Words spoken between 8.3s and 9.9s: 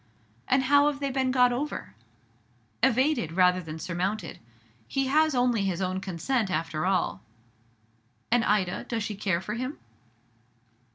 "And Ida, does she care for him?"